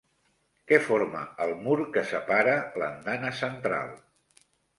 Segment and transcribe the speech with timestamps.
[0.69, 3.95] Què forma el mur que separa l'andana central?